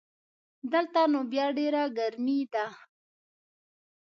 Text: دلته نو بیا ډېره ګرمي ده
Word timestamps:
دلته 0.73 1.01
نو 1.11 1.19
بیا 1.31 1.47
ډېره 1.57 1.83
ګرمي 1.97 2.39
ده 2.53 2.65